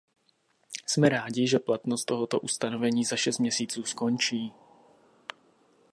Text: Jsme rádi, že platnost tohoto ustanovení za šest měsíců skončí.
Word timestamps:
Jsme 0.87 1.09
rádi, 1.09 1.47
že 1.47 1.59
platnost 1.59 2.05
tohoto 2.05 2.39
ustanovení 2.39 3.05
za 3.05 3.15
šest 3.15 3.37
měsíců 3.37 3.83
skončí. 3.83 4.53